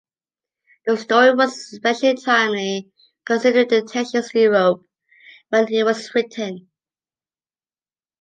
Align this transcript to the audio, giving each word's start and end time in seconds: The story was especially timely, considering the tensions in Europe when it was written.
The 0.87 0.97
story 0.97 1.35
was 1.35 1.55
especially 1.73 2.15
timely, 2.15 2.89
considering 3.23 3.67
the 3.67 3.83
tensions 3.83 4.31
in 4.33 4.41
Europe 4.41 4.83
when 5.49 5.71
it 5.71 5.83
was 5.83 6.15
written. 6.15 6.71